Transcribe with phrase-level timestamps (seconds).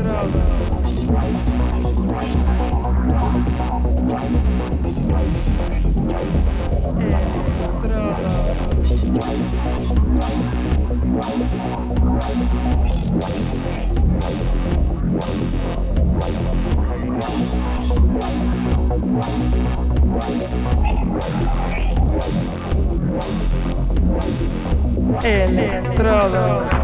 [0.00, 1.49] Entrada.
[25.22, 26.79] É, Electrodos.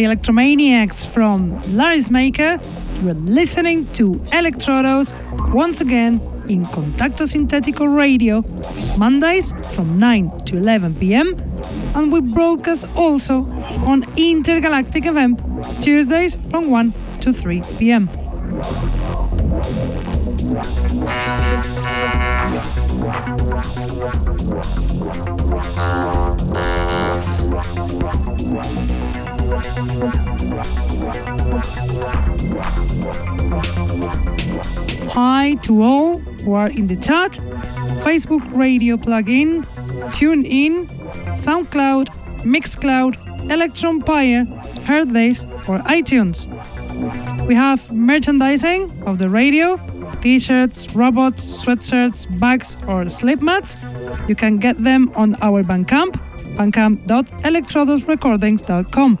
[0.00, 2.58] Electromaniacs from Laris Maker.
[3.04, 5.12] You're listening to Electrodos
[5.52, 8.42] once again in Contacto Sintetico Radio,
[8.96, 11.36] Mondays from 9 to 11 pm,
[11.94, 13.44] and we broadcast also
[13.86, 15.36] on Intergalactic FM,
[15.82, 18.21] Tuesdays from 1 to 3 pm.
[35.22, 37.32] Hi to all who are in the chat,
[38.02, 39.62] Facebook radio plugin,
[40.16, 40.86] TuneIn,
[41.44, 42.06] SoundCloud,
[42.44, 43.14] Mixcloud,
[43.46, 44.44] Electronpire,
[44.84, 46.48] Hearthis, or iTunes.
[47.46, 49.78] We have merchandising of the radio,
[50.22, 53.76] t-shirts, robots, sweatshirts, bags, or slip mats.
[54.28, 56.16] You can get them on our Bandcamp,
[56.56, 59.18] bandcamp.electrodosrecordings.com.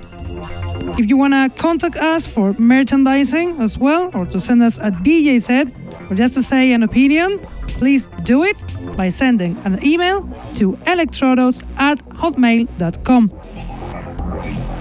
[0.98, 4.90] If you want to contact us for merchandising as well, or to send us a
[4.90, 5.72] DJ set,
[6.10, 7.38] or just to say an opinion,
[7.78, 8.56] please do it
[8.96, 10.22] by sending an email
[10.56, 13.30] to electrodos at hotmail.com.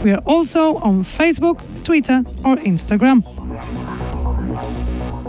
[0.04, 3.24] We are also on Facebook, Twitter, or Instagram.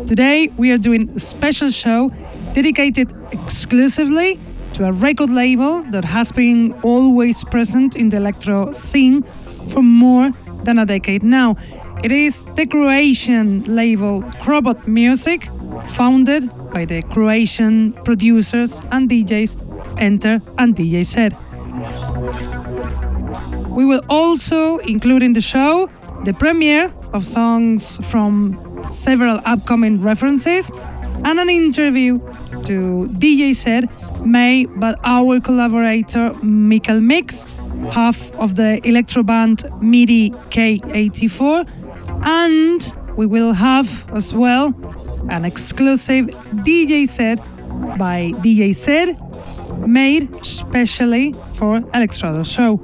[0.06, 2.10] Today, we are doing a special show
[2.54, 4.38] dedicated exclusively
[4.74, 10.32] to a record label that has been always present in the electro scene for more
[10.64, 11.56] than a decade now.
[12.02, 15.44] It is the Croatian label Crobot Music,
[15.86, 21.36] founded by the Croatian producers and DJs Enter and DJ Said.
[23.70, 25.88] We will also include in the show
[26.24, 30.70] the premiere of songs from several upcoming references
[31.24, 32.18] and an interview
[32.66, 33.88] to DJ Said
[34.24, 37.44] May, by our collaborator Mikkel Mix
[37.90, 41.66] half of the electro band MIDI K84,
[42.24, 44.74] and we will have as well
[45.30, 46.26] an exclusive
[46.66, 47.38] DJ set
[47.98, 49.18] by DJ Said
[49.86, 52.76] made specially for Electrodo Show.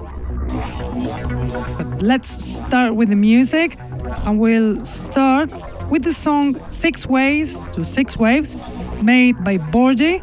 [1.78, 3.76] But let's start with the music,
[4.24, 5.52] and we'll start
[5.90, 8.56] with the song Six Ways to Six Waves
[9.02, 10.22] made by Borgi,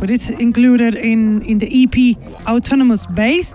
[0.00, 2.16] but it's included in, in the EP
[2.46, 3.54] Autonomous Bass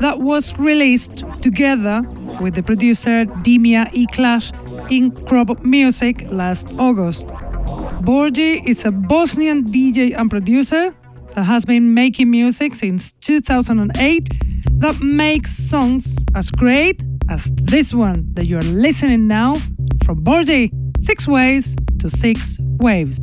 [0.00, 2.02] that was released together
[2.40, 4.52] with the producer Dimia E Clash
[4.90, 7.26] in Crobot Music last August.
[8.04, 10.94] Borgi is a Bosnian DJ and producer
[11.34, 14.28] that has been making music since 2008
[14.78, 19.54] that makes songs as great as this one that you're listening now
[20.04, 20.70] from Borgi
[21.02, 23.18] Six Ways to Six Waves.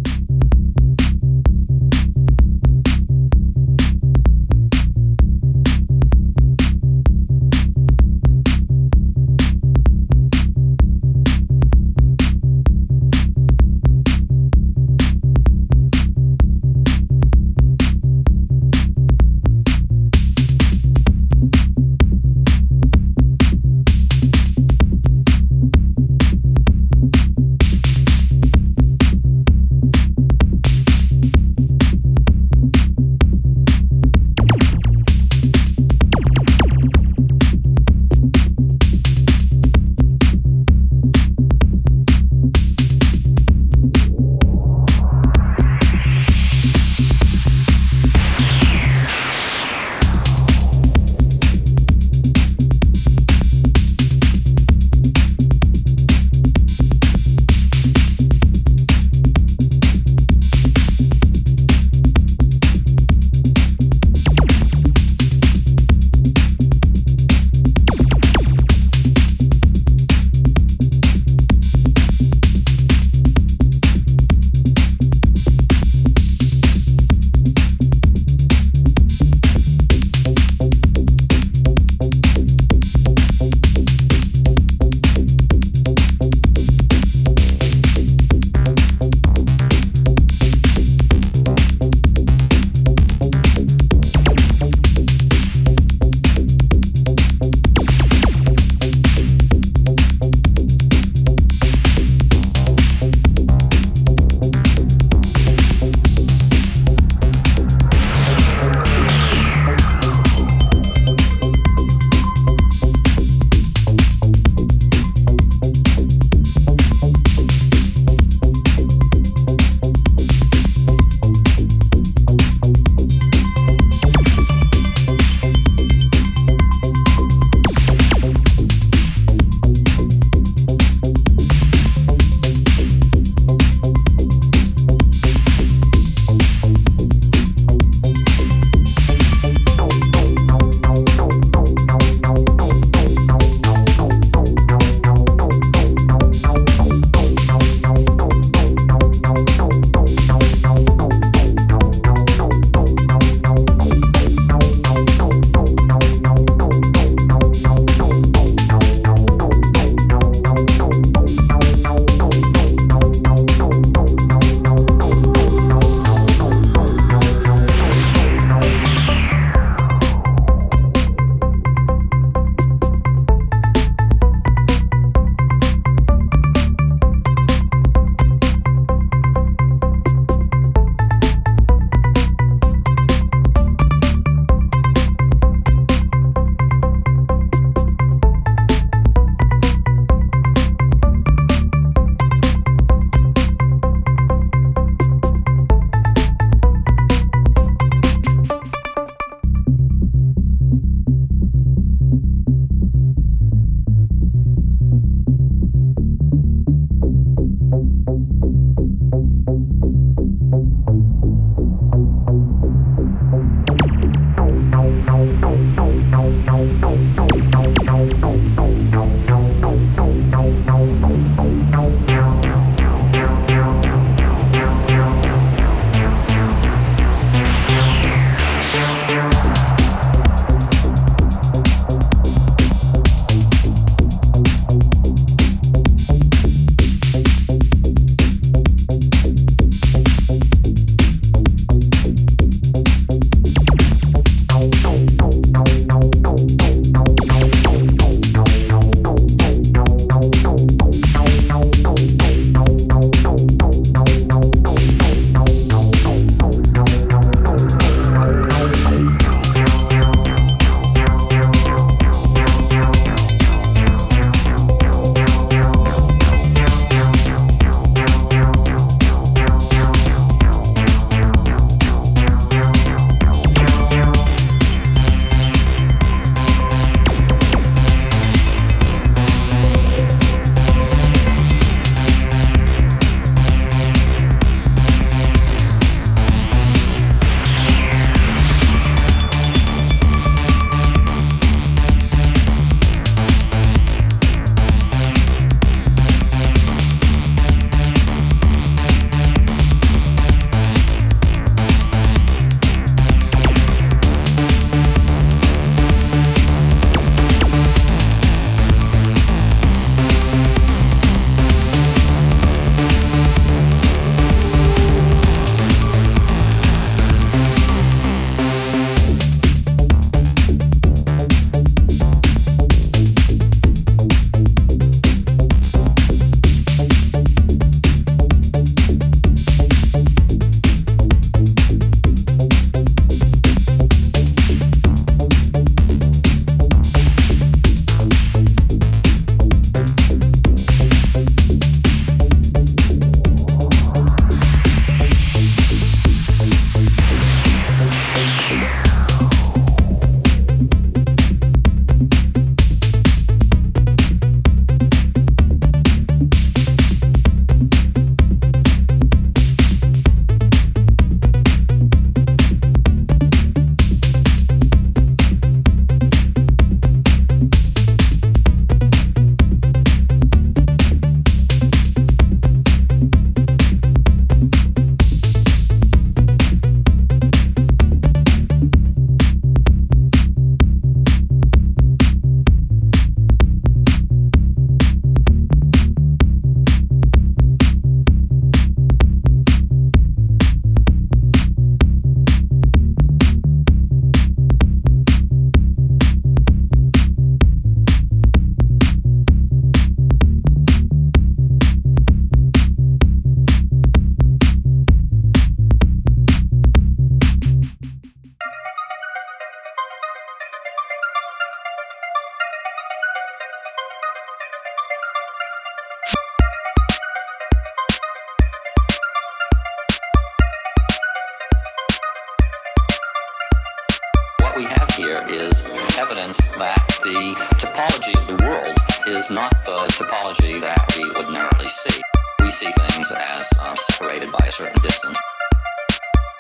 [425.04, 425.66] Here is
[425.98, 432.00] evidence that the topology of the world is not the topology that we ordinarily see.
[432.40, 435.18] We see things as uh, separated by a certain distance.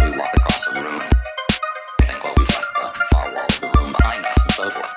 [0.03, 1.01] We walk across a room.
[1.99, 4.69] We think, well, we've left the far wall of the room behind us, and so
[4.69, 4.93] forth.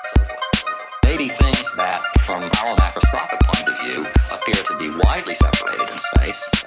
[1.03, 5.97] Maybe things that, from our macroscopic point of view, appear to be widely separated in
[5.97, 6.66] space.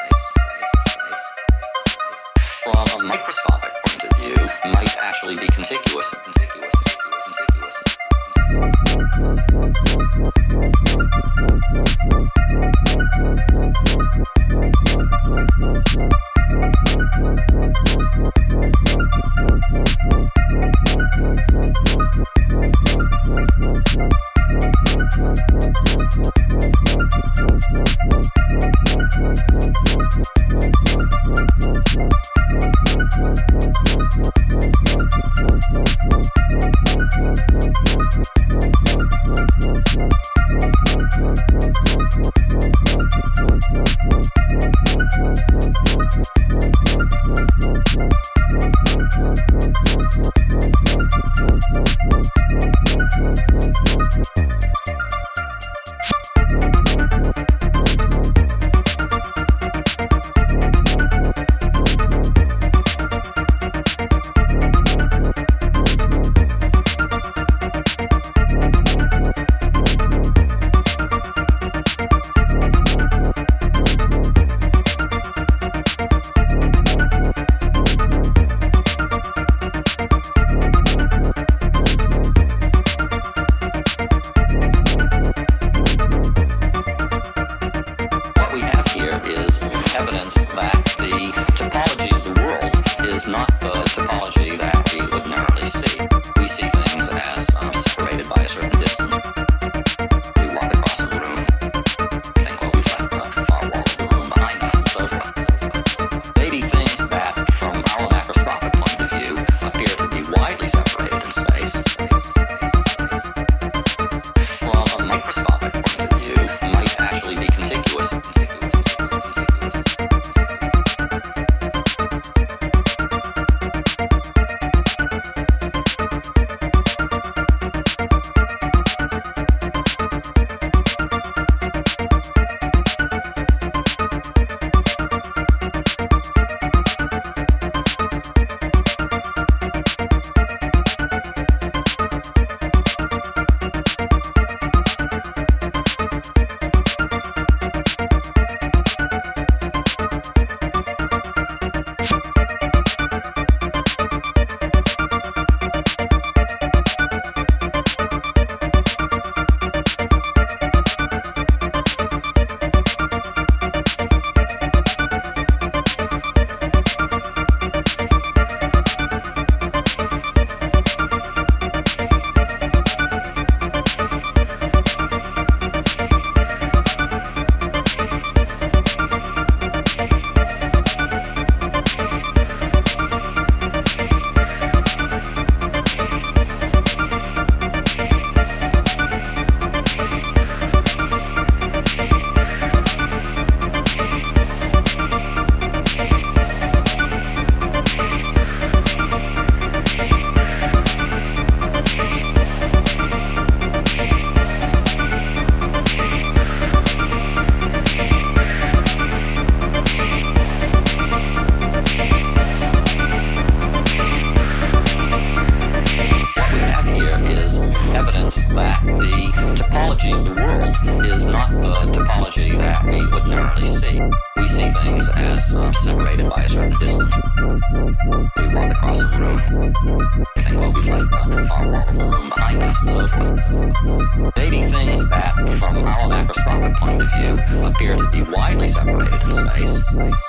[239.67, 240.23] sliced.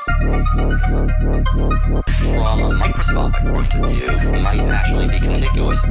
[2.33, 5.81] From a microscopic point of view, might actually be contiguous.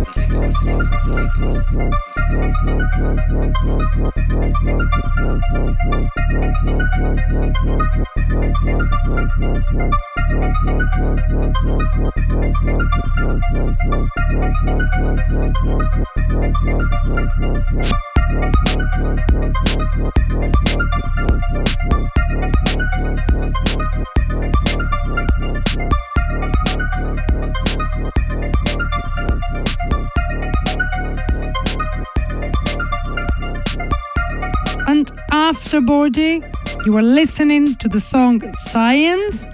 [34.86, 36.42] And after Borgi,
[36.86, 39.46] you are listening to the song Science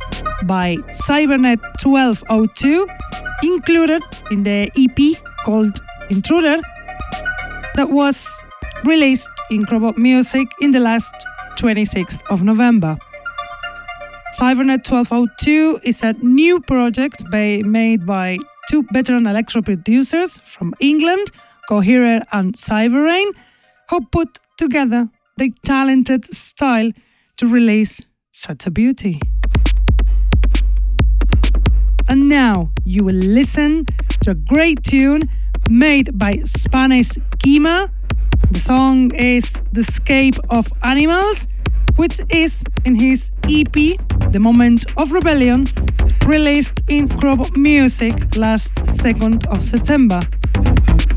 [0.45, 2.87] by Cybernet 1202,
[3.43, 5.81] included in the EP called
[6.11, 6.61] Intruder,
[7.75, 8.43] that was
[8.85, 11.15] released in Crobot Music in the last
[11.57, 12.99] 26th of November.
[14.39, 21.31] Cybernet 1202 is a new project by, made by two veteran electro producers from England,
[21.69, 23.31] Coherer and Cyberrain,
[23.91, 26.91] who put together their talented style
[27.37, 28.01] to release
[28.33, 29.21] such a beauty.
[32.09, 33.85] And now you will listen
[34.23, 35.23] to a great tune
[35.71, 37.91] made by Spanish Kima.
[38.51, 41.49] The song is The Escape of Animals
[41.97, 43.75] which is in his EP,
[44.33, 45.67] The Moment of Rebellion,
[46.27, 50.21] released in Crobot Music last 2nd of September.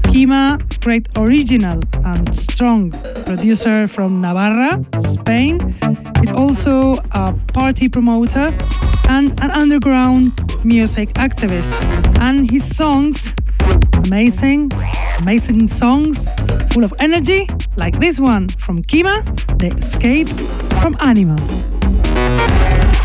[0.10, 2.92] Kima, great original and strong
[3.26, 5.76] producer from Navarra, Spain,
[6.24, 8.54] is also a party promoter
[9.08, 10.32] and an underground
[10.64, 11.72] music activist.
[12.20, 13.34] And his songs,
[14.06, 14.72] amazing,
[15.20, 16.26] amazing songs,
[16.72, 19.24] full of energy, like this one from Kima,
[19.60, 20.30] The Escape
[20.82, 22.99] from Animals.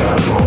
[0.00, 0.39] Chicago.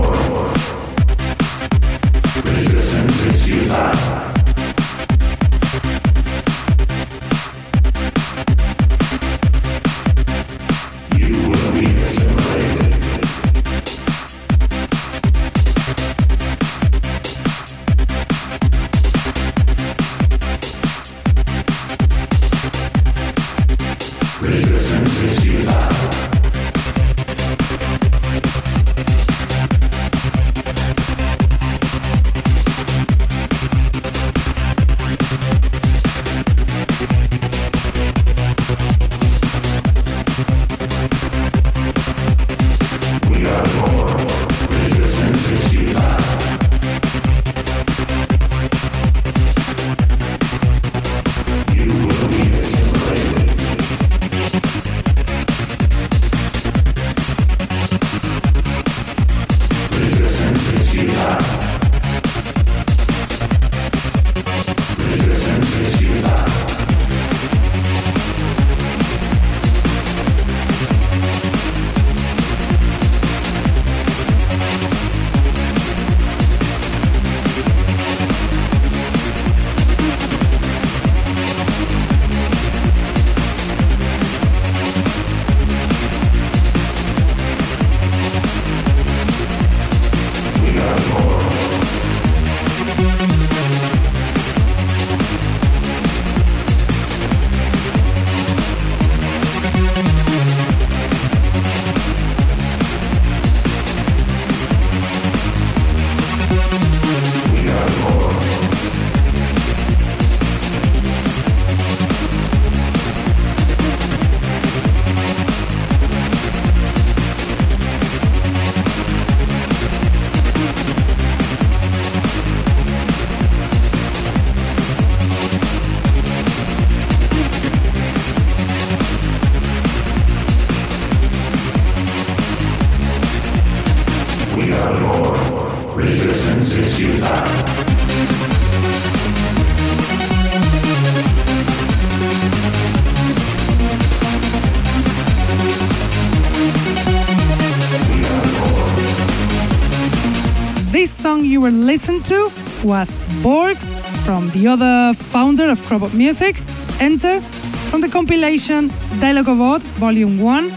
[152.84, 153.78] Was Borg
[154.26, 156.56] from the other founder of Crobot Music,
[157.00, 157.42] Enter,
[157.90, 160.70] from the compilation Dialogue of Odd, Volume 1,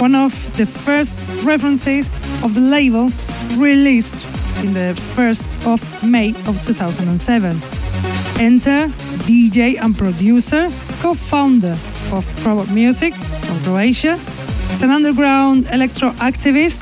[0.00, 2.08] one of the first references
[2.42, 3.08] of the label
[3.56, 4.14] released
[4.64, 7.50] in the 1st of May of 2007.
[8.40, 8.88] Enter,
[9.26, 10.68] DJ and producer,
[11.00, 11.72] co-founder
[12.16, 16.80] of Crobot Music from Croatia, is an underground electro activist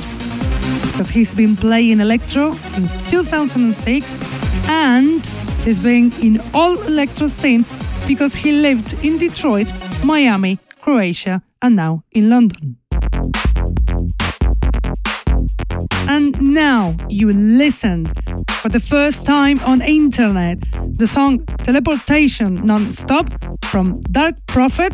[0.93, 4.30] because he's been playing electro since 2006
[4.71, 5.27] and
[5.65, 7.65] he's been in all electro scene
[8.07, 9.69] because he lived in Detroit,
[10.05, 12.77] Miami, Croatia, and now in London.
[16.09, 18.07] And now you listen
[18.61, 20.59] for the first time on internet
[20.99, 23.27] the song Teleportation Non-Stop
[23.65, 24.93] from Dark Prophet,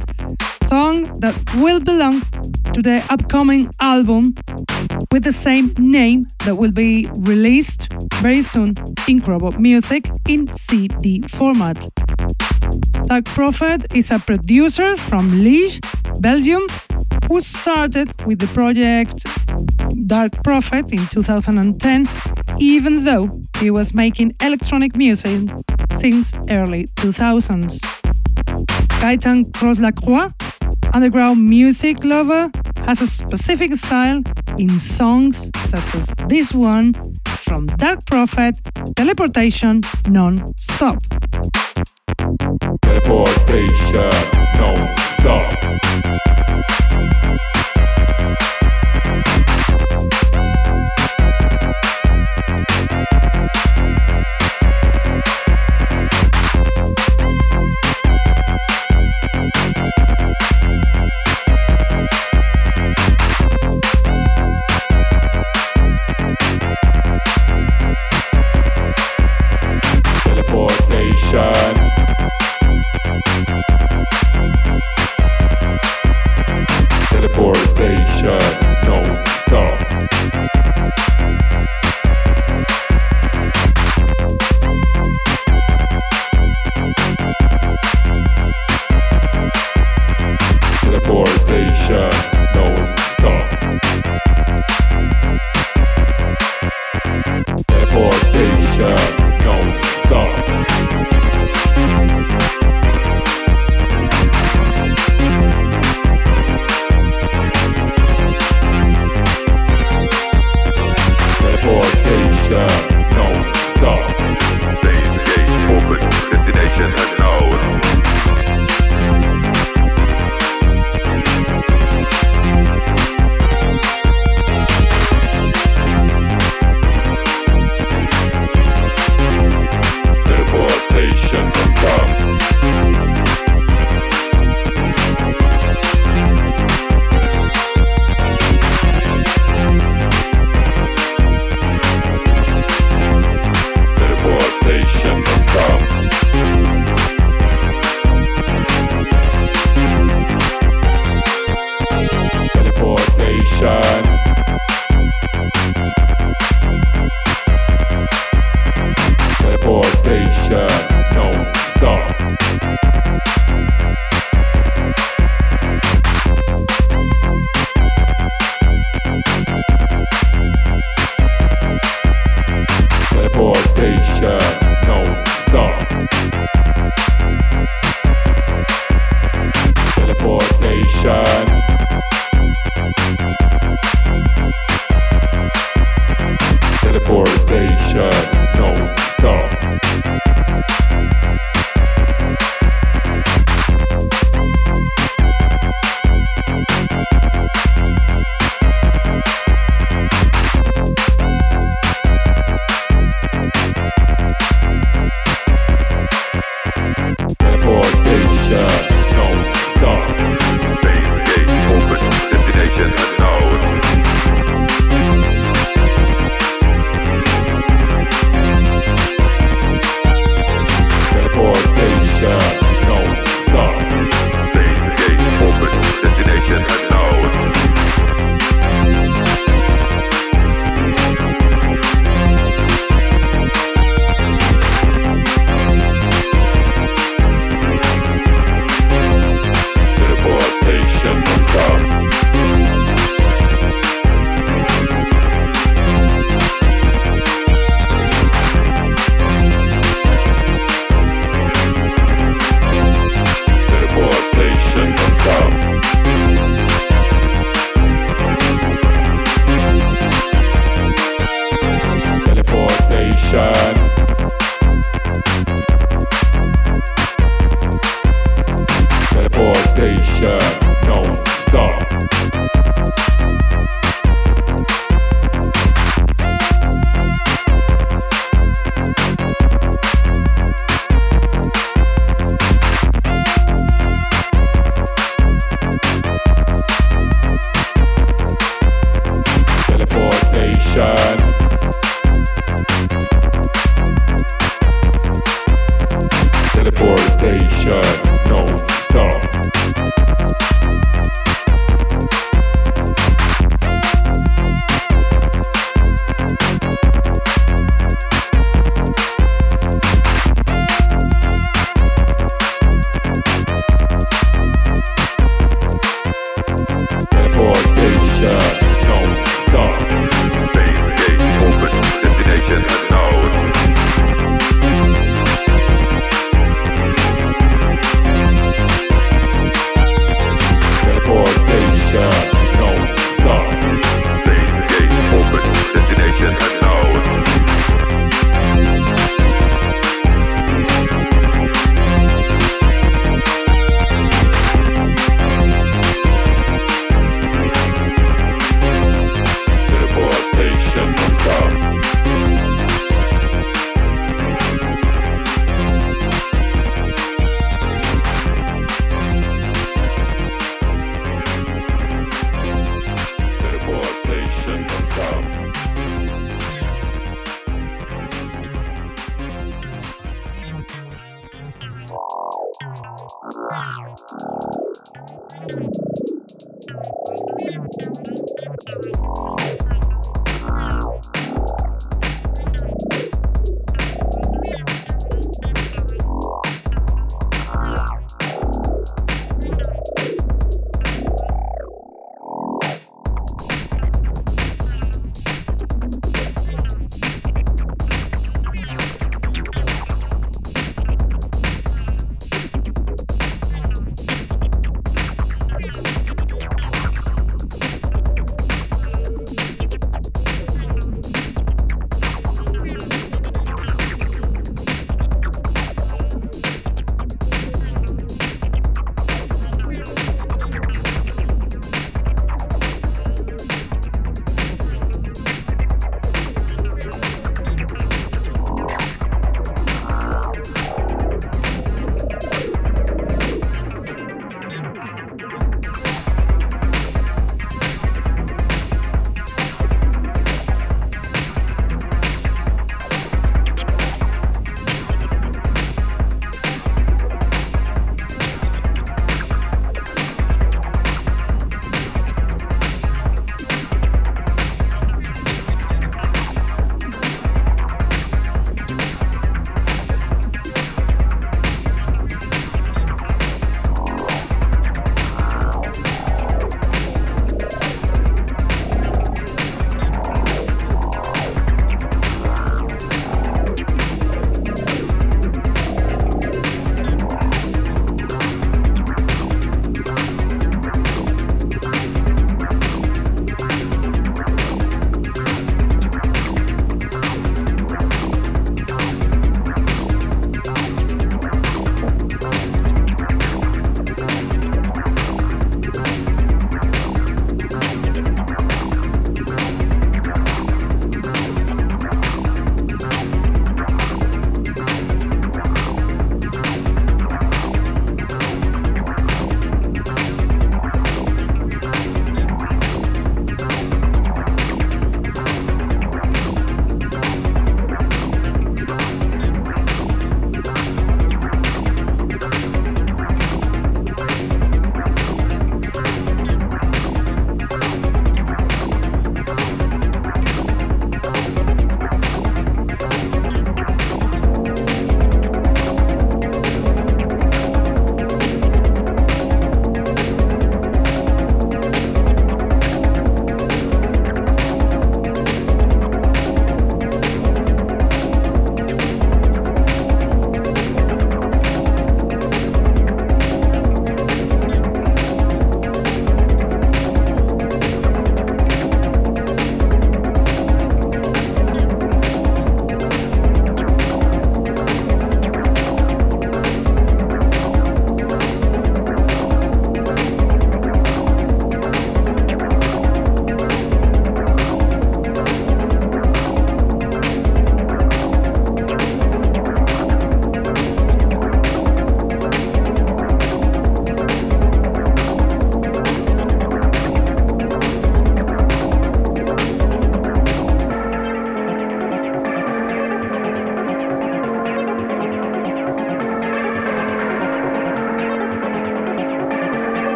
[0.63, 2.23] song that will belong
[2.73, 4.35] to the upcoming album
[5.13, 8.75] with the same name that will be released very soon
[9.09, 11.79] in Crobot Music in CD format.
[13.07, 15.81] Dark Prophet is a producer from Liege,
[16.21, 16.67] Belgium,
[17.29, 19.25] who started with the project
[20.07, 22.09] Dark Prophet in 2010,
[22.59, 25.49] even though he was making electronic music
[25.95, 27.79] since early 2000s.
[29.01, 30.29] Gaetan Croix-Lacroix,
[30.93, 32.51] underground music lover,
[32.87, 34.23] has a specific style
[34.59, 36.95] in songs such as this one
[37.47, 38.55] from Dark Prophet,
[38.97, 40.99] Teleportation Non-Stop.
[42.83, 44.11] Teleportation
[44.59, 46.16] Non-Stop.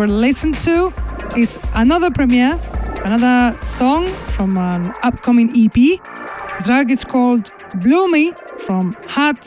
[0.00, 0.90] Were listening to
[1.36, 2.58] is another premiere,
[3.04, 6.00] another song from an upcoming EP.
[6.64, 8.32] Track is called Bloomy
[8.64, 9.44] from Hat,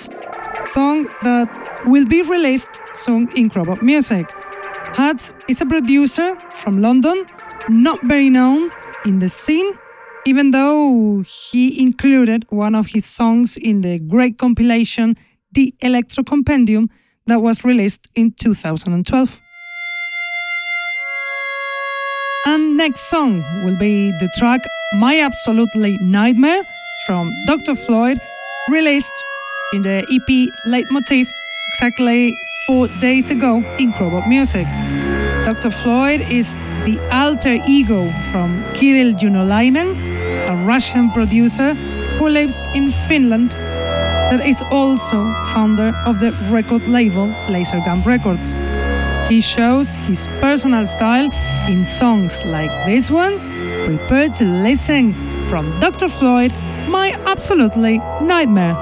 [0.64, 1.50] song that
[1.88, 4.30] will be released soon in Crobot Music.
[4.96, 7.26] Hat is a producer from London,
[7.70, 8.70] not very known
[9.08, 9.74] in the scene,
[10.28, 15.18] even though he included one of his songs in the great compilation
[15.52, 16.92] The Electro Compendium
[17.26, 19.43] that was released in 2012.
[22.46, 24.60] And next song will be the track
[24.96, 26.64] My Absolutely Nightmare
[27.06, 27.74] from Dr.
[27.74, 28.20] Floyd,
[28.70, 29.14] released
[29.72, 31.32] in the EP Leitmotif
[31.70, 32.36] exactly
[32.68, 34.68] four days ago in Crobot Music.
[35.46, 35.72] Dr.
[35.72, 39.96] Floyd is the alter ego from Kirill Junolainen,
[40.50, 41.76] a Russian producer
[42.20, 48.54] who lives in Finland that is also founder of the record label Lasergun Records.
[49.30, 51.32] He shows his personal style
[51.68, 53.40] in songs like this one.
[53.86, 55.14] Prepare to listen
[55.48, 56.10] from Dr.
[56.10, 56.52] Floyd,
[56.88, 58.76] My Absolutely Nightmare.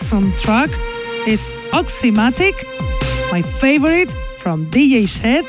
[0.00, 0.70] Awesome track
[1.26, 2.54] is Oxymatic,
[3.30, 5.44] my favorite from DJ Zed,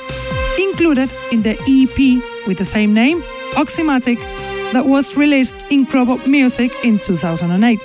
[0.60, 3.22] included in the EP with the same name,
[3.54, 4.18] Oxymatic,
[4.74, 7.80] that was released in Crobot Music in 2008.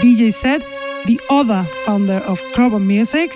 [0.00, 0.62] DJ Zed,
[1.06, 3.30] the other founder of Crobot Music,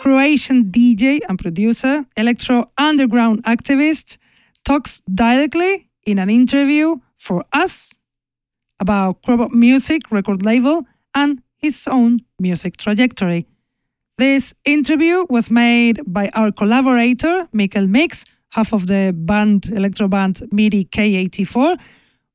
[0.00, 4.16] Croatian DJ and producer, electro underground activist,
[4.64, 7.98] talks directly in an interview for us
[8.80, 13.46] about Crobot Music record label and his own music trajectory.
[14.18, 20.42] This interview was made by our collaborator, Mikkel Mix, half of the band, electro band
[20.52, 21.76] MIDI K84,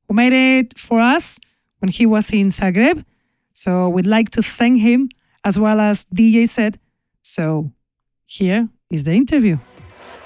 [0.08, 1.38] who made it for us
[1.78, 3.04] when he was in Zagreb.
[3.52, 5.08] So we'd like to thank him
[5.44, 6.78] as well as DJ Zed.
[7.22, 7.72] so,
[8.26, 9.58] here is the interview.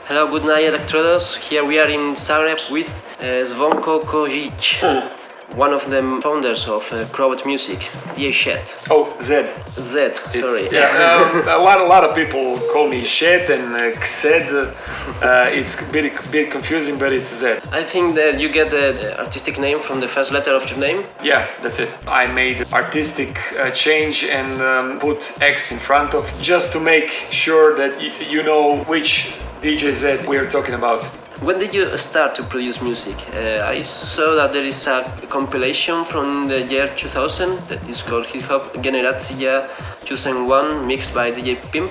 [0.07, 1.37] Hello, good night, Electrodos.
[1.37, 2.89] Here we are in Zagreb with
[3.21, 4.59] uh, Zvonko Kozic,
[5.57, 7.79] one of the founders of uh, Crobot Music,
[8.17, 8.71] DJ Shed.
[8.91, 9.55] Oh, Zed.
[9.75, 10.63] Zed, sorry.
[10.65, 14.75] It's, yeah, um, a lot, a lot of people call me Shed and uh, Xed.
[15.23, 17.67] Uh, it's a bit, bit confusing, but it's Zed.
[17.69, 20.79] I think that you get the, the artistic name from the first letter of your
[20.79, 21.05] name.
[21.23, 21.91] Yeah, that's it.
[22.07, 27.11] I made artistic uh, change and um, put X in front of just to make
[27.31, 31.05] sure that y- you know which DJ Zed we're talking about.
[31.45, 33.17] When did you start to produce music?
[33.35, 38.25] Uh, I saw that there is a compilation from the year 2000 that is called
[38.25, 39.69] Hip Hop Generacja
[40.07, 41.91] 2001 mixed by DJ Pimp,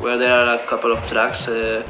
[0.00, 1.86] where there are a couple of tracks uh,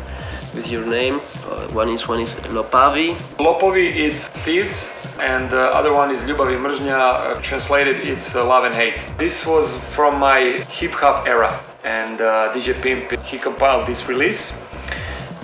[0.55, 1.22] with your name.
[1.48, 3.14] Uh, one is one is Lopavi.
[3.38, 7.01] Lopovi, it's thieves, and the other one is Ljubav i mržnja.
[7.01, 9.01] Uh, translated, it's uh, love and hate.
[9.16, 14.53] This was from my hip hop era, and uh, DJ Pimp he compiled this release.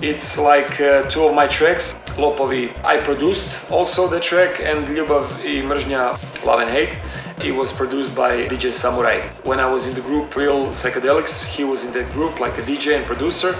[0.01, 1.95] It's like uh, two of my tracks.
[2.17, 6.97] Lopovi, I produced also the track, and Ljubav i mržnja, love and hate.
[7.43, 9.27] It was produced by DJ Samurai.
[9.43, 12.61] When I was in the group Real Psychedelics, he was in that group like a
[12.61, 13.55] DJ and producer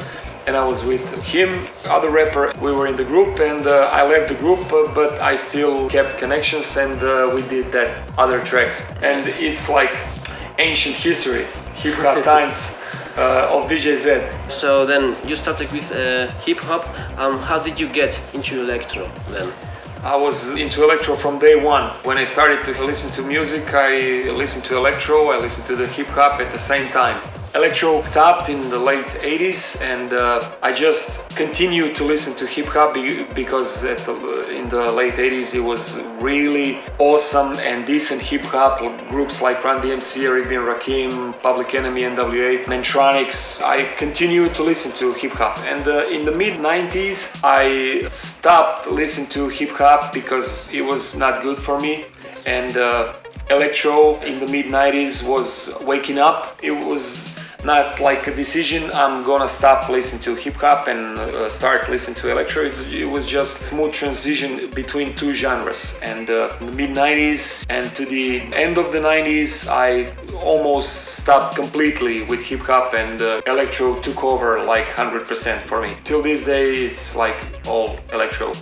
[0.45, 2.53] and I was with him, other rapper.
[2.61, 5.89] We were in the group, and uh, I left the group, uh, but I still
[5.89, 8.81] kept connections, and uh, we did that other tracks.
[9.03, 9.91] And it's like
[10.57, 12.77] ancient history, hop times
[13.17, 14.51] uh, of DJ Zed.
[14.51, 16.87] So then you started with uh, hip hop.
[17.19, 19.51] Um, how did you get into electro then?
[20.03, 21.89] I was into electro from day one.
[22.03, 25.87] When I started to listen to music, I listened to electro, I listened to the
[25.87, 27.19] hip hop at the same time.
[27.57, 32.67] Electro stopped in the late 80s, and uh, I just continued to listen to hip
[32.67, 38.43] hop be- because the, in the late 80s it was really awesome and decent hip
[38.43, 38.77] hop
[39.09, 40.55] groups like Run DMC, Eric B.
[40.55, 43.59] & Rakim, Public Enemy, NWA, Mantronix.
[43.63, 48.85] I continued to listen to hip hop, and uh, in the mid 90s I stopped
[48.85, 52.05] listening to hip hop because it was not good for me,
[52.45, 53.15] and uh,
[53.49, 56.59] electro in the mid 90s was waking up.
[56.61, 57.27] It was
[57.63, 62.15] not like a decision i'm gonna stop listening to hip hop and uh, start listening
[62.15, 62.63] to electro.
[62.63, 65.97] It was just smooth transition between two genres.
[66.01, 70.07] And uh, the mid 90s and to the end of the 90s i
[70.43, 75.91] almost stopped completely with hip hop and uh, electro took over like 100% for me.
[76.03, 77.37] Till this day it's like
[77.67, 78.53] all electro.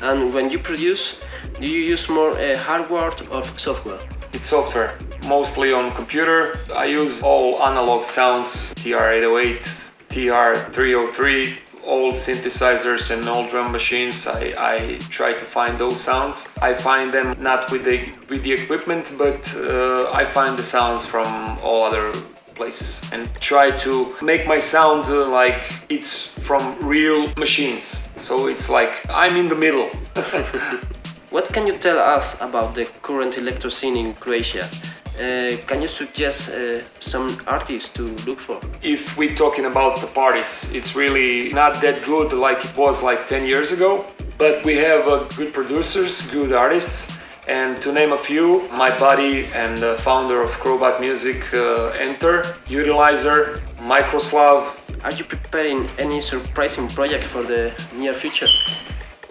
[0.00, 1.20] And when you produce,
[1.60, 4.00] do you use more uh, hardware or software?
[4.32, 6.54] It's software, mostly on computer.
[6.74, 9.60] I use all analog sounds, TR-808,
[10.08, 14.26] TR-303, old synthesizers and old drum machines.
[14.26, 16.48] I, I try to find those sounds.
[16.62, 21.04] I find them not with the with the equipment, but uh, I find the sounds
[21.04, 22.12] from all other
[22.54, 28.08] places and try to make my sound uh, like it's from real machines.
[28.16, 29.90] So it's like I'm in the middle.
[31.32, 34.68] What can you tell us about the current electro scene in Croatia?
[35.16, 38.60] Uh, can you suggest uh, some artists to look for?
[38.82, 43.26] if we're talking about the parties, it's really not that good like it was like
[43.26, 44.04] 10 years ago.
[44.36, 47.10] But we have uh, good producers, good artists,
[47.48, 52.42] and to name a few, my buddy and the founder of Crobot Music, uh, Enter,
[52.68, 54.68] Utilizer, Microslav.
[55.02, 58.48] Are you preparing any surprising project for the near future?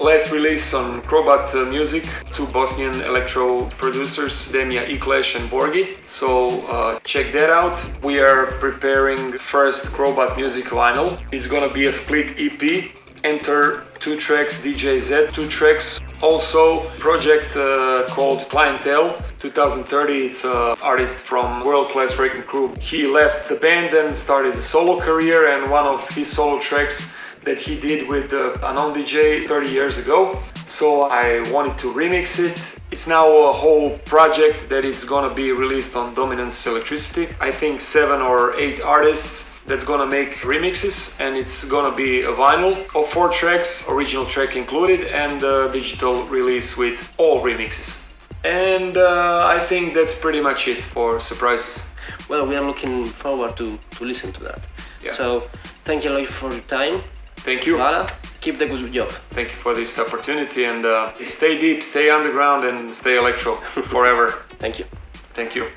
[0.02, 6.04] Last release on Crobot uh, Music, two Bosnian electro producers, Demia Ikleš and Borgi.
[6.04, 7.80] So uh, check that out.
[8.02, 11.22] We are preparing first Crobot Music vinyl.
[11.32, 12.91] It's gonna be a split EP.
[13.24, 16.02] Enter two tracks, DJ Zed, two tracks.
[16.24, 20.14] Also, project uh, called Cli-N-Tel 2030.
[20.14, 22.74] It's an artist from World Class Wreckin' Cru.
[22.82, 27.16] He left the band and started a solo career, and one of his solo tracks
[27.44, 30.39] that he did with uh, Anon DJ 30 years ago.
[30.66, 32.58] So I wanted to remix it.
[32.92, 37.28] It's now a whole project that is gonna be released on Dominance Electricity.
[37.39, 42.32] I think seven or eight artists that's gonna make remixes and it's gonna be a
[42.32, 48.02] vinyl of four tracks, original track included, and a digital release with all remixes.
[48.44, 51.88] And uh, I think that's pretty much it for surprises.
[52.28, 54.62] Well, we are looking forward to, to listen to that.
[55.04, 55.14] Yeah.
[55.14, 55.42] So,
[55.86, 57.04] thank you a lot for your time.
[57.44, 57.78] Thank you.
[57.78, 59.12] Vala, keep the good job.
[59.32, 63.56] Thank you for this opportunity and uh, stay deep, stay underground, and stay electro
[63.92, 64.44] forever.
[64.60, 64.86] Thank you.
[65.34, 65.68] Thank you.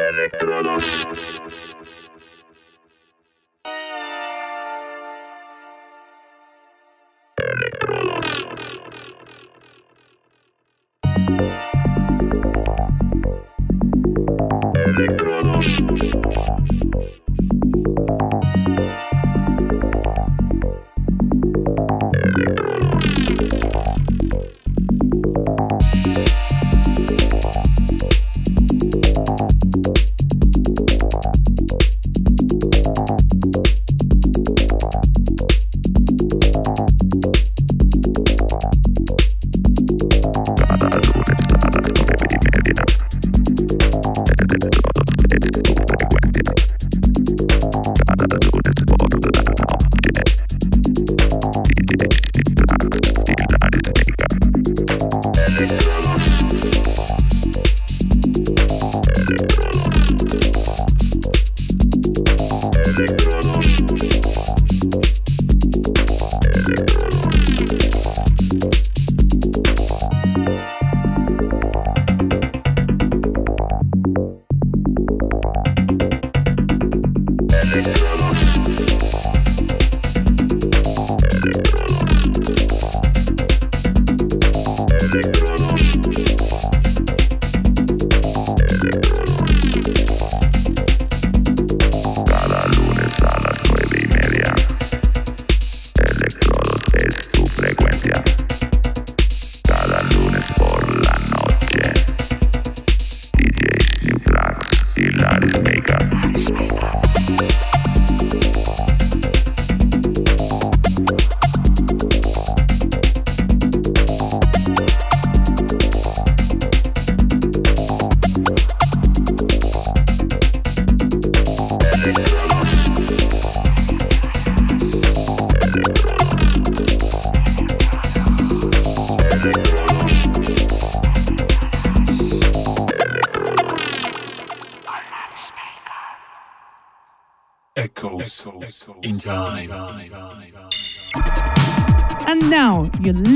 [0.00, 1.40] Echoes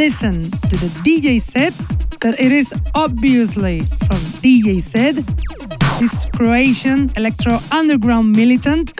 [0.06, 1.72] listen to the DJ set
[2.18, 5.14] that it is obviously from DJ Zed,
[6.00, 8.92] this Croatian electro underground militant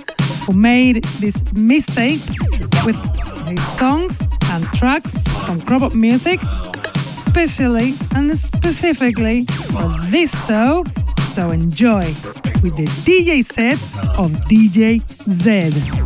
[0.46, 2.20] who made this mistake
[2.86, 2.96] with
[3.48, 4.20] his songs
[4.53, 6.40] and tracks from Crobot Music,
[6.84, 10.84] especially and specifically for this show.
[11.34, 12.05] So enjoy
[12.62, 13.82] with the DJ set
[14.16, 16.01] of DJ Zed.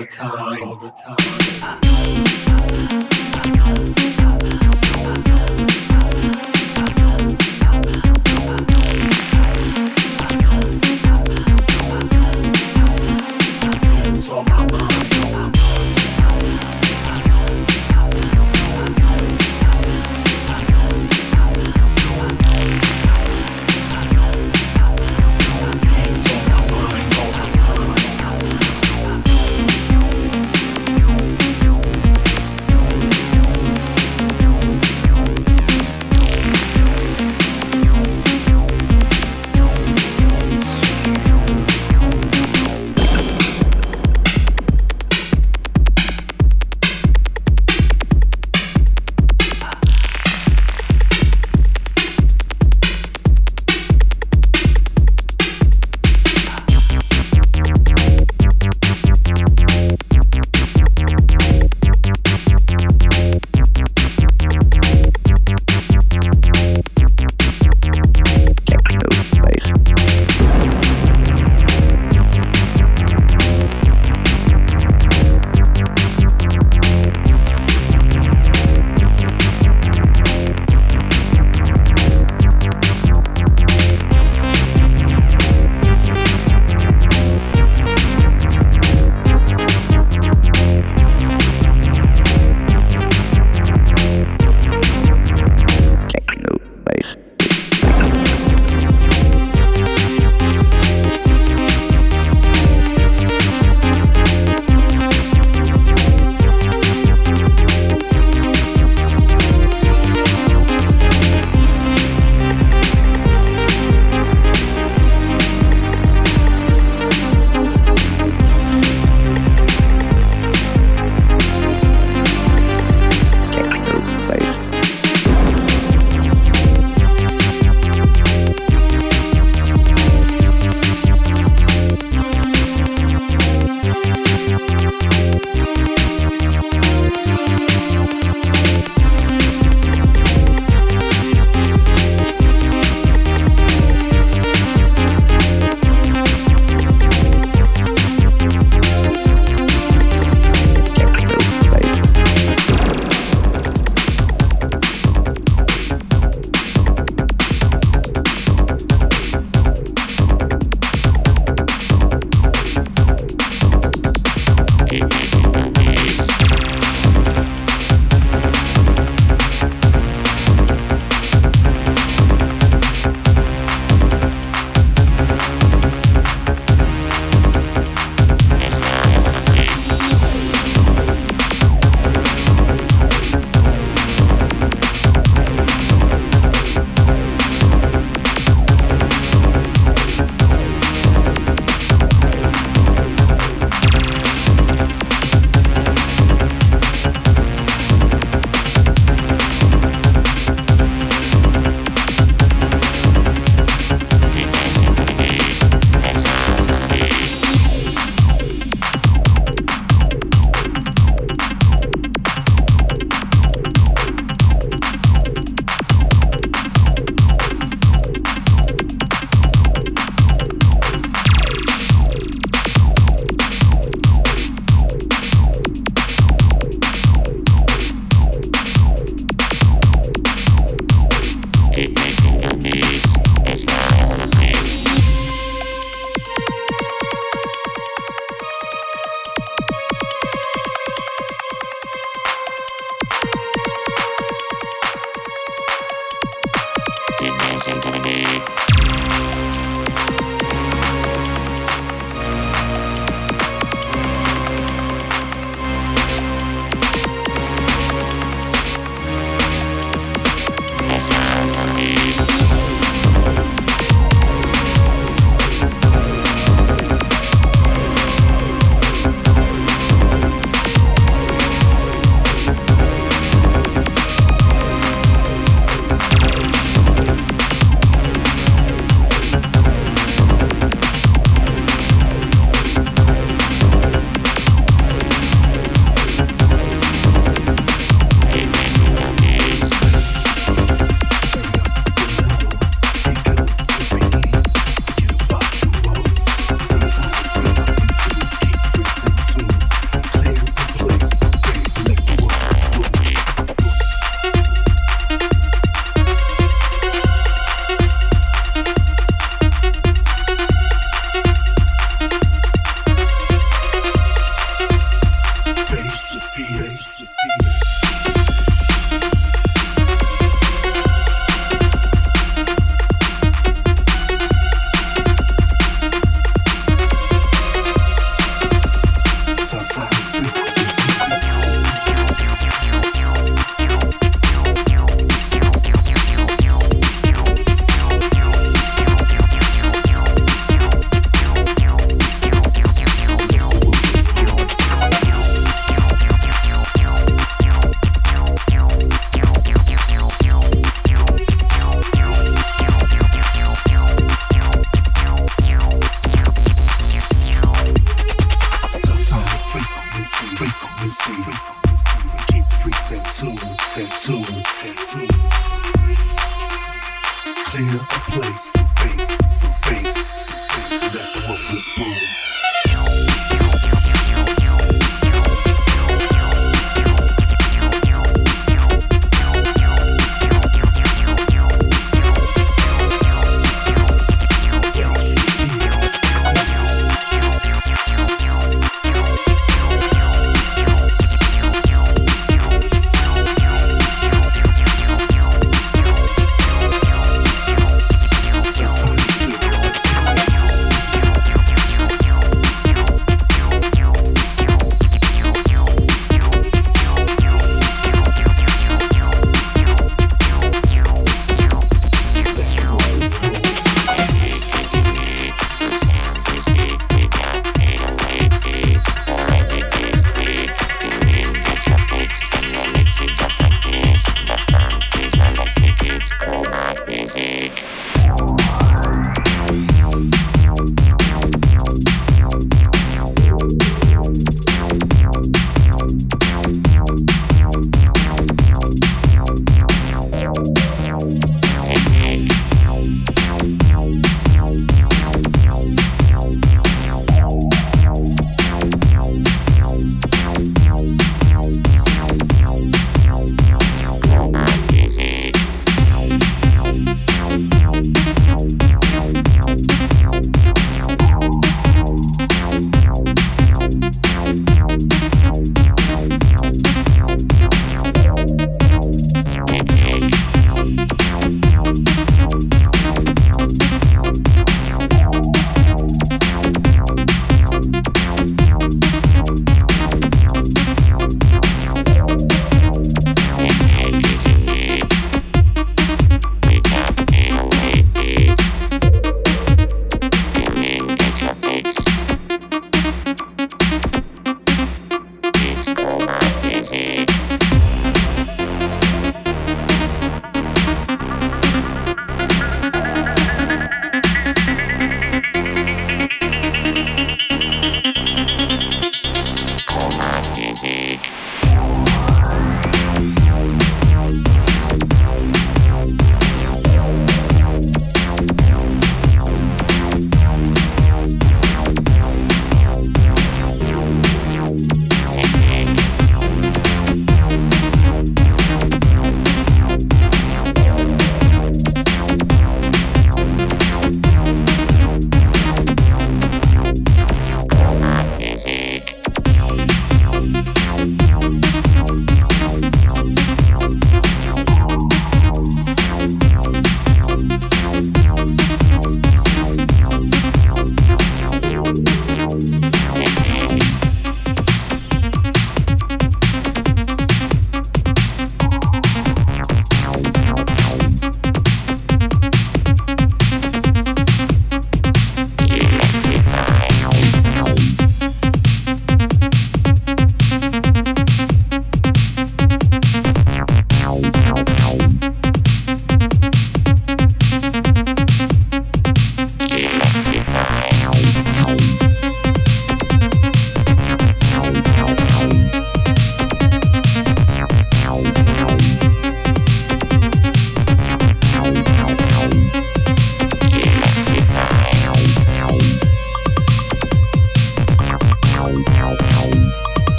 [0.00, 0.29] Mind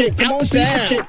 [0.00, 0.40] on, people,
[0.86, 1.01] check out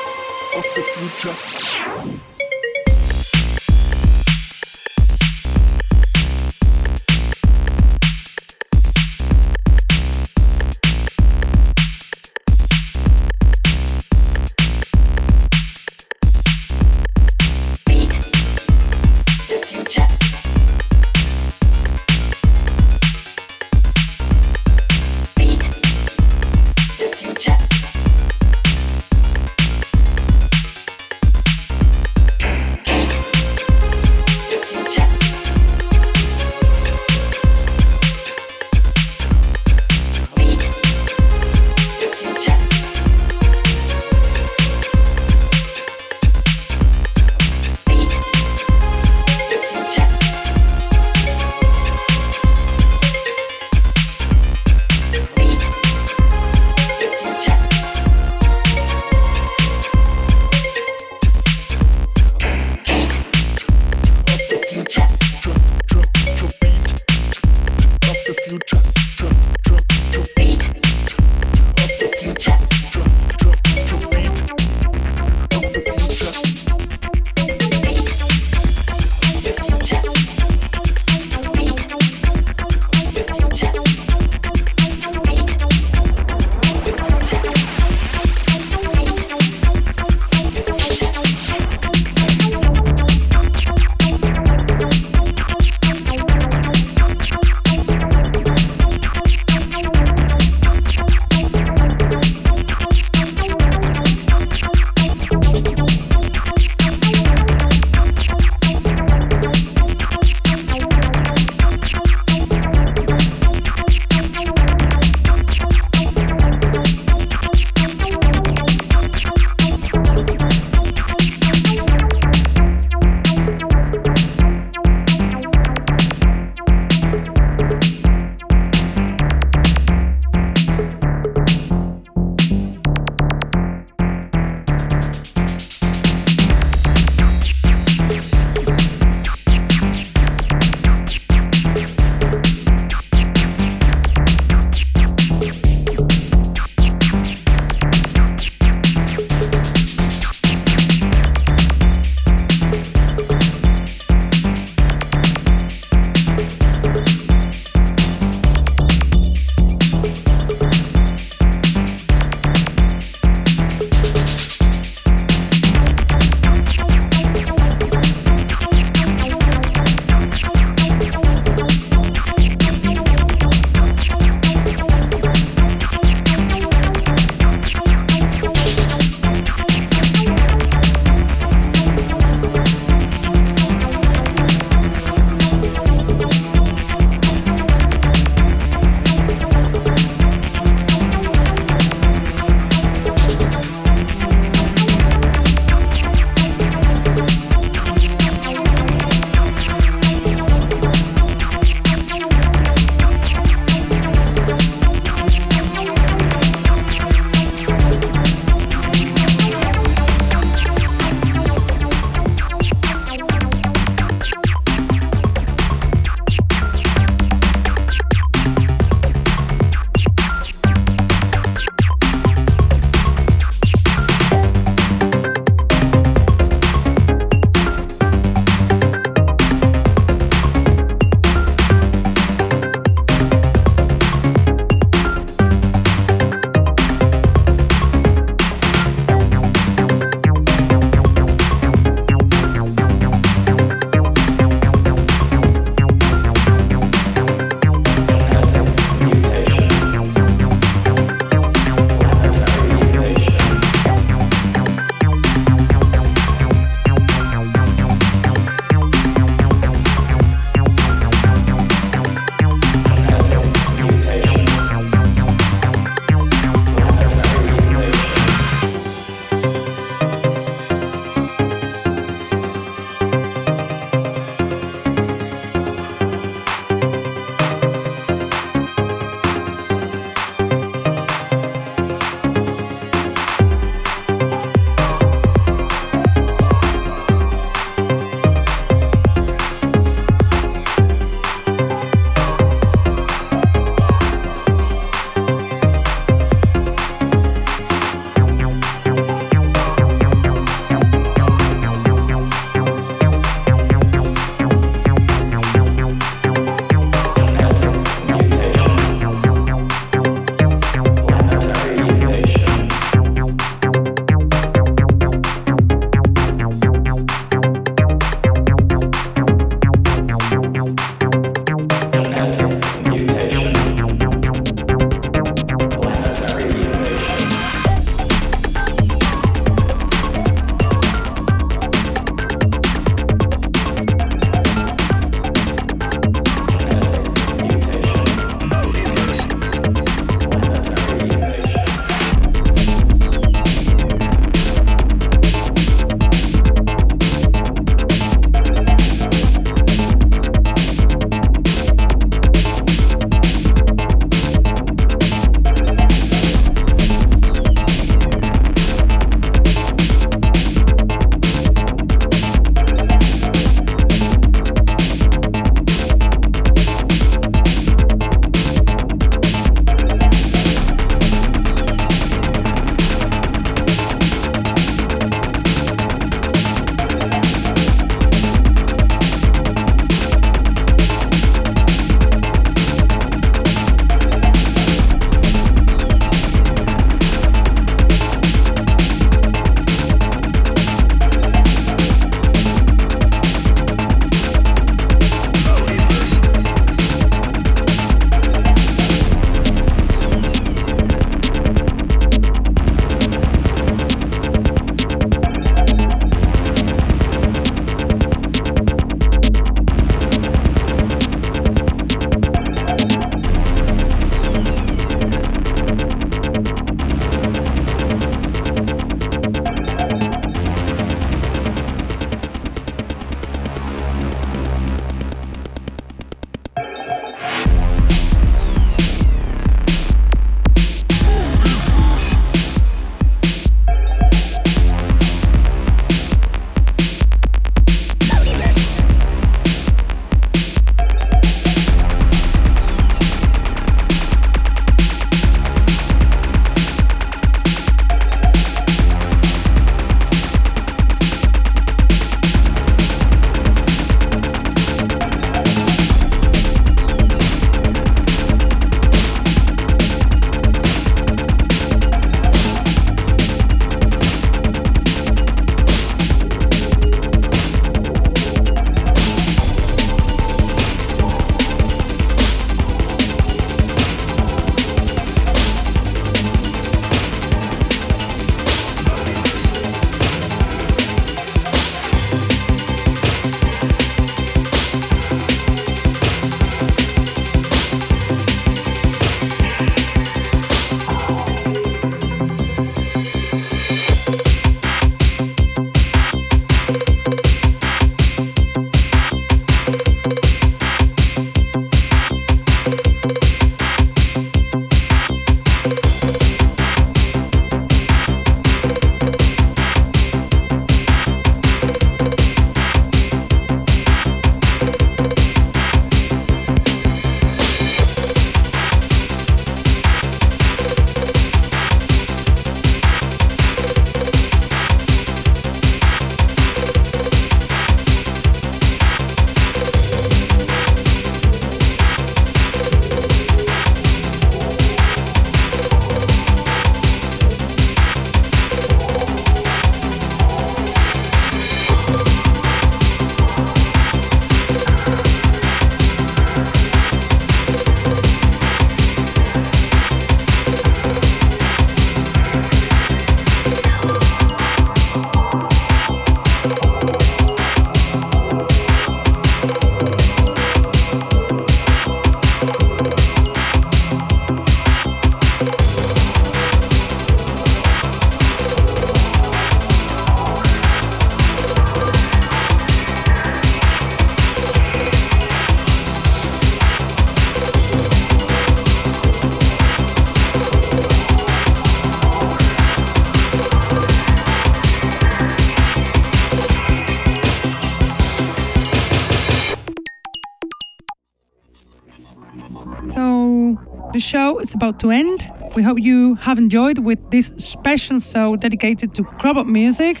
[594.10, 595.30] show is about to end.
[595.54, 600.00] We hope you have enjoyed with this special show dedicated to Crobot music.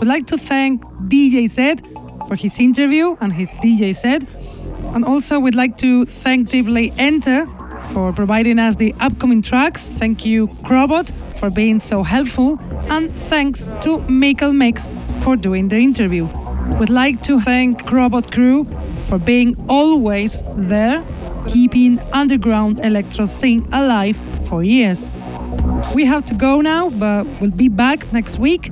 [0.00, 1.86] We'd like to thank DJ Zed
[2.28, 4.22] for his interview and his DJ set.
[4.94, 7.46] And also we'd like to thank AAA Enter
[7.92, 9.86] for providing us the upcoming tracks.
[9.86, 12.58] Thank you, Crobot, for being so helpful.
[12.88, 14.88] And thanks to Michael Mix
[15.22, 16.26] for doing the interview.
[16.78, 18.64] We'd like to thank Crobot Crew
[19.08, 21.02] for being always there,
[21.48, 24.16] keeping underground electro scene alive
[24.48, 25.08] for years.
[25.94, 28.70] We have to go now, but we'll be back next week,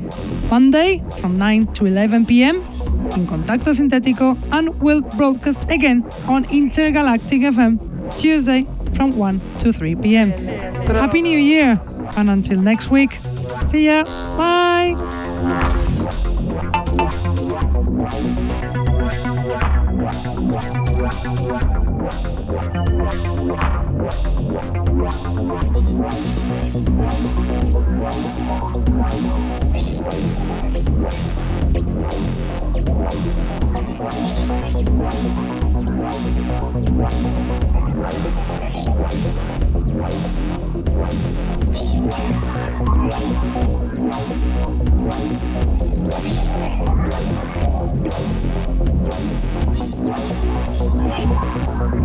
[0.51, 7.43] Monday from 9 to 11 pm in Contacto Sintético and we'll broadcast again on Intergalactic
[7.43, 7.79] FM
[8.21, 10.31] Tuesday from 1 to 3 pm.
[10.87, 11.81] Happy New Year!
[12.17, 14.05] And until next week, see ya!
[14.37, 14.97] Bye!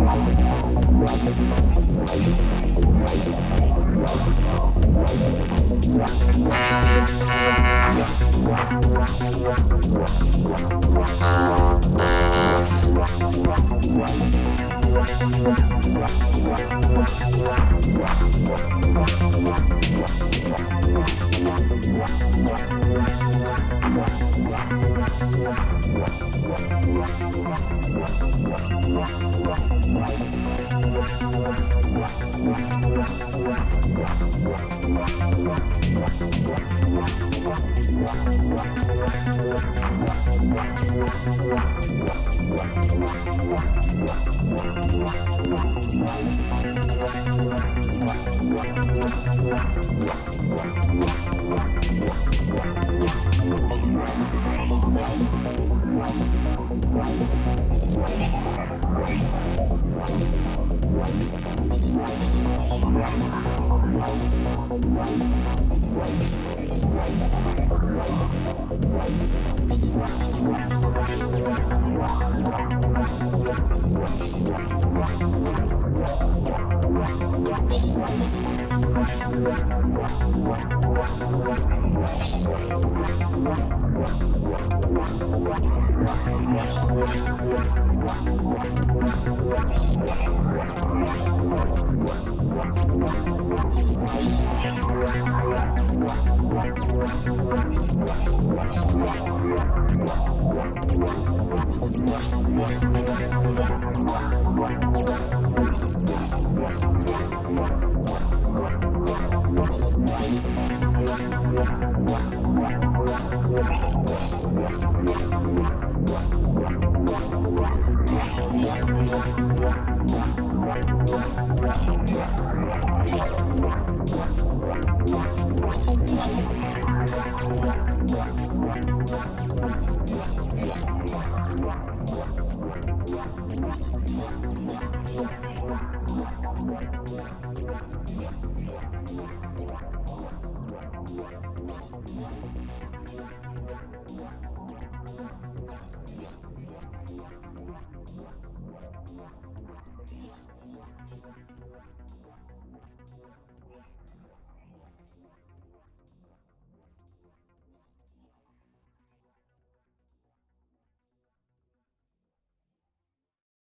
[0.06, 1.26] Thank Wow.
[41.26, 41.75] Thank.